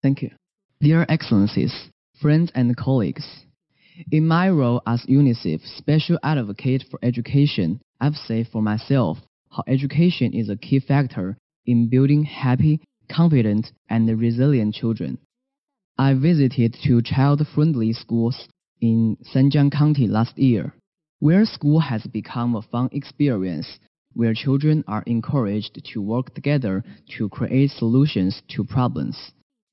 Thank 0.00 0.22
you. 0.22 0.30
Dear 0.80 1.04
Excellencies, 1.08 1.90
friends 2.22 2.52
and 2.54 2.76
colleagues, 2.76 3.26
in 4.12 4.28
my 4.28 4.48
role 4.48 4.80
as 4.86 5.04
UNICEF 5.06 5.60
Special 5.76 6.20
Advocate 6.22 6.84
for 6.88 7.00
Education, 7.02 7.80
I've 8.00 8.14
said 8.14 8.46
for 8.52 8.62
myself 8.62 9.18
how 9.50 9.64
education 9.66 10.32
is 10.34 10.48
a 10.48 10.56
key 10.56 10.78
factor 10.78 11.36
in 11.66 11.88
building 11.88 12.22
happy, 12.22 12.80
confident, 13.10 13.72
and 13.90 14.08
resilient 14.20 14.74
children. 14.76 15.18
I 15.98 16.14
visited 16.14 16.76
two 16.80 17.02
child-friendly 17.02 17.92
schools 17.94 18.46
in 18.80 19.16
Sanjiang 19.34 19.72
County 19.72 20.06
last 20.06 20.38
year, 20.38 20.74
where 21.18 21.44
school 21.44 21.80
has 21.80 22.06
become 22.06 22.54
a 22.54 22.62
fun 22.62 22.88
experience 22.92 23.80
where 24.14 24.32
children 24.32 24.84
are 24.86 25.02
encouraged 25.06 25.84
to 25.92 26.00
work 26.00 26.34
together 26.34 26.84
to 27.16 27.28
create 27.28 27.70
solutions 27.70 28.42
to 28.50 28.62
problems 28.62 29.32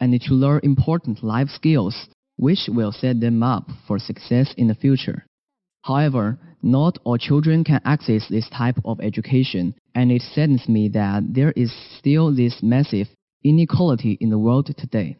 and 0.00 0.20
to 0.20 0.34
learn 0.34 0.60
important 0.62 1.22
life 1.22 1.48
skills 1.48 2.06
which 2.36 2.68
will 2.68 2.92
set 2.92 3.20
them 3.20 3.42
up 3.42 3.68
for 3.86 3.98
success 3.98 4.54
in 4.56 4.68
the 4.68 4.74
future. 4.74 5.24
However, 5.82 6.38
not 6.62 6.98
all 7.04 7.16
children 7.16 7.64
can 7.64 7.80
access 7.84 8.28
this 8.28 8.48
type 8.50 8.76
of 8.84 9.00
education, 9.00 9.74
and 9.94 10.10
it 10.10 10.22
saddens 10.22 10.68
me 10.68 10.88
that 10.88 11.22
there 11.32 11.52
is 11.52 11.72
still 11.98 12.34
this 12.34 12.62
massive 12.62 13.08
inequality 13.44 14.18
in 14.20 14.30
the 14.30 14.38
world 14.38 14.66
today. 14.76 15.16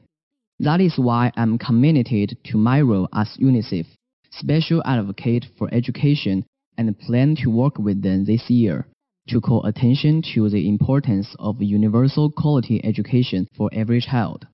That 0.59 0.81
is 0.81 0.95
why 0.97 1.33
I'm 1.37 1.59
committed 1.59 2.37
to 2.47 2.57
my 2.57 2.81
role 2.81 3.09
as 3.13 3.37
UNICEF, 3.41 3.87
Special 4.31 4.83
Advocate 4.85 5.47
for 5.57 5.73
Education, 5.73 6.45
and 6.77 6.99
plan 6.99 7.37
to 7.43 7.51
work 7.51 7.79
with 7.79 8.03
them 8.03 8.25
this 8.25 8.51
year 8.51 8.87
to 9.29 9.41
call 9.41 9.65
attention 9.65 10.23
to 10.35 10.49
the 10.49 10.69
importance 10.69 11.35
of 11.39 11.61
universal 11.61 12.31
quality 12.31 12.81
education 12.85 13.47
for 13.57 13.69
every 13.73 14.01
child. 14.01 14.47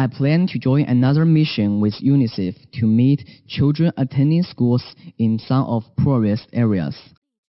I 0.00 0.06
plan 0.06 0.46
to 0.46 0.58
join 0.58 0.84
another 0.84 1.26
mission 1.26 1.78
with 1.78 2.00
UNICEF 2.00 2.54
to 2.80 2.86
meet 2.86 3.28
children 3.46 3.92
attending 3.98 4.42
schools 4.44 4.82
in 5.18 5.38
some 5.38 5.66
of 5.66 5.94
poorest 5.98 6.48
areas, 6.54 6.96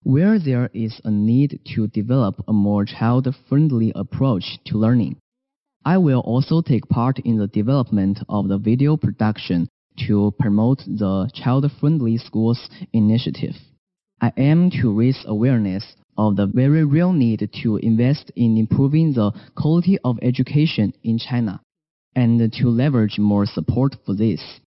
where 0.02 0.38
there 0.38 0.68
is 0.74 1.00
a 1.04 1.10
need 1.10 1.60
to 1.74 1.86
develop 1.86 2.44
a 2.46 2.52
more 2.52 2.84
child-friendly 2.84 3.92
approach 3.94 4.58
to 4.66 4.76
learning. 4.76 5.16
I 5.86 5.96
will 5.96 6.20
also 6.20 6.60
take 6.60 6.86
part 6.86 7.18
in 7.20 7.38
the 7.38 7.46
development 7.46 8.18
of 8.28 8.48
the 8.48 8.58
video 8.58 8.98
production 8.98 9.66
to 10.06 10.34
promote 10.38 10.80
the 10.80 11.30
Child-Friendly 11.32 12.18
Schools 12.18 12.68
initiative. 12.92 13.56
I 14.20 14.34
aim 14.36 14.70
to 14.82 14.92
raise 14.92 15.24
awareness 15.26 15.96
of 16.18 16.36
the 16.36 16.44
very 16.44 16.84
real 16.84 17.14
need 17.14 17.48
to 17.62 17.78
invest 17.78 18.30
in 18.36 18.58
improving 18.58 19.14
the 19.14 19.32
quality 19.56 19.96
of 20.04 20.18
education 20.20 20.92
in 21.02 21.16
China 21.16 21.63
and 22.14 22.52
to 22.52 22.68
leverage 22.68 23.18
more 23.18 23.46
support 23.46 23.96
for 24.04 24.14
this. 24.14 24.60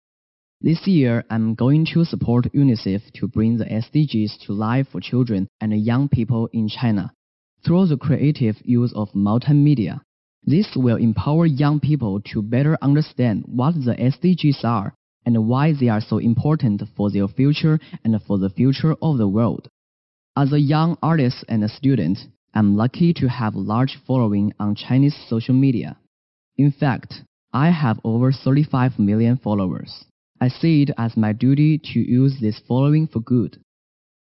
This 0.59 0.87
year, 0.87 1.23
I'm 1.29 1.53
going 1.53 1.85
to 1.93 2.03
support 2.03 2.51
UNICEF 2.53 3.11
to 3.13 3.27
bring 3.27 3.57
the 3.57 3.65
SDGs 3.65 4.45
to 4.45 4.53
life 4.53 4.87
for 4.91 4.99
children 4.99 5.47
and 5.61 5.85
young 5.85 6.09
people 6.09 6.49
in 6.51 6.67
China 6.67 7.11
through 7.63 7.87
the 7.87 7.97
creative 7.97 8.55
use 8.63 8.91
of 8.95 9.11
multimedia. 9.13 10.01
This 10.43 10.67
will 10.75 10.97
empower 10.97 11.45
young 11.45 11.79
people 11.79 12.21
to 12.33 12.41
better 12.41 12.77
understand 12.81 13.43
what 13.45 13.75
the 13.75 13.95
SDGs 13.95 14.63
are 14.63 14.95
and 15.25 15.47
why 15.47 15.73
they 15.73 15.89
are 15.89 16.01
so 16.01 16.17
important 16.17 16.81
for 16.95 17.11
their 17.11 17.27
future 17.27 17.79
and 18.03 18.19
for 18.23 18.37
the 18.37 18.49
future 18.49 18.95
of 19.01 19.17
the 19.17 19.27
world. 19.27 19.67
As 20.35 20.53
a 20.53 20.59
young 20.59 20.97
artist 21.03 21.43
and 21.49 21.63
a 21.63 21.69
student, 21.69 22.17
I'm 22.53 22.77
lucky 22.77 23.13
to 23.13 23.27
have 23.27 23.53
a 23.53 23.59
large 23.59 23.99
following 24.07 24.53
on 24.59 24.75
Chinese 24.75 25.17
social 25.27 25.53
media. 25.53 25.97
In 26.57 26.71
fact, 26.71 27.13
I 27.53 27.69
have 27.69 27.99
over 28.03 28.31
35 28.31 28.99
million 28.99 29.37
followers. 29.37 30.05
I 30.39 30.49
see 30.49 30.83
it 30.83 30.91
as 30.97 31.17
my 31.17 31.33
duty 31.33 31.79
to 31.93 31.99
use 31.99 32.39
this 32.39 32.59
following 32.67 33.07
for 33.07 33.19
good. 33.21 33.59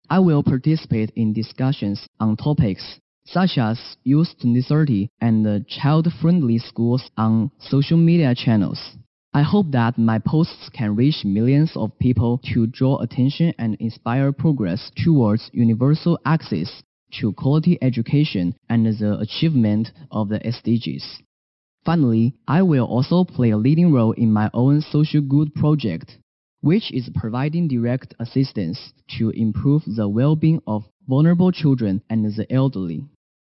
I 0.08 0.20
will 0.20 0.42
participate 0.42 1.10
in 1.16 1.32
discussions 1.32 2.06
on 2.20 2.36
topics 2.36 3.00
such 3.26 3.58
as 3.58 3.96
Youth 4.04 4.28
2030 4.40 5.08
and 5.20 5.66
child-friendly 5.66 6.58
schools 6.58 7.10
on 7.16 7.50
social 7.58 7.96
media 7.98 8.34
channels. 8.34 8.96
I 9.34 9.42
hope 9.42 9.72
that 9.72 9.98
my 9.98 10.18
posts 10.18 10.70
can 10.72 10.96
reach 10.96 11.24
millions 11.24 11.72
of 11.76 11.98
people 11.98 12.40
to 12.54 12.66
draw 12.66 13.00
attention 13.00 13.52
and 13.58 13.74
inspire 13.80 14.32
progress 14.32 14.90
towards 15.04 15.50
universal 15.52 16.18
access 16.24 16.82
to 17.20 17.32
quality 17.32 17.78
education 17.82 18.54
and 18.68 18.86
the 18.86 19.18
achievement 19.18 19.90
of 20.10 20.28
the 20.28 20.38
SDGs. 20.38 21.20
Finally, 21.86 22.34
I 22.48 22.62
will 22.62 22.84
also 22.84 23.22
play 23.22 23.50
a 23.50 23.56
leading 23.56 23.92
role 23.92 24.10
in 24.10 24.32
my 24.32 24.50
own 24.52 24.80
social 24.80 25.20
good 25.20 25.54
project, 25.54 26.18
which 26.60 26.90
is 26.92 27.08
providing 27.14 27.68
direct 27.68 28.12
assistance 28.18 28.92
to 29.16 29.30
improve 29.30 29.84
the 29.86 30.08
well-being 30.08 30.60
of 30.66 30.82
vulnerable 31.06 31.52
children 31.52 32.02
and 32.10 32.24
the 32.24 32.52
elderly. 32.52 33.04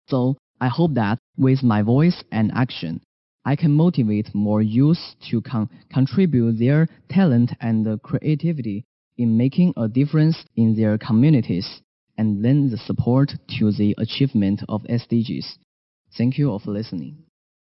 So, 0.10 0.36
I 0.60 0.68
hope 0.68 0.96
that 0.96 1.20
with 1.38 1.64
my 1.64 1.82
voice 1.84 2.22
and 2.30 2.52
action, 2.54 3.00
I 3.46 3.56
can 3.56 3.72
motivate 3.72 4.36
more 4.36 4.62
youth 4.62 5.16
to 5.30 5.42
con 5.42 5.70
contribute 5.90 6.60
their 6.60 6.90
talent 7.08 7.54
and 7.62 8.02
creativity 8.02 8.84
in 9.18 9.38
making 9.38 9.74
a 9.78 9.88
difference 9.88 10.44
in 10.58 10.76
their 10.76 10.98
communities 10.98 11.82
and 12.18 12.42
lend 12.42 12.72
the 12.72 12.78
support 12.78 13.36
to 13.58 13.72
the 13.72 13.96
achievement 13.98 14.64
of 14.68 14.84
SDGs. 14.84 15.58
Thank 16.18 16.38
you 16.38 16.60
for 16.60 16.72
listening. 16.72 17.27